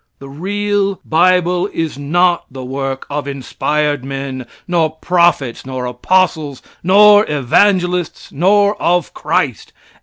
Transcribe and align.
The 0.17 0.29
real 0.29 0.95
bible 1.05 1.69
is 1.71 1.95
not 1.95 2.45
the 2.49 2.65
work 2.65 3.05
of 3.07 3.27
inspired 3.27 4.03
men, 4.03 4.47
nor 4.67 4.89
prophets, 4.95 5.63
nor 5.63 5.85
apostles, 5.85 6.63
nor 6.81 7.23
evangelists, 7.29 8.31
nor 8.31 8.81
of 8.81 9.13
Christ. 9.13 9.73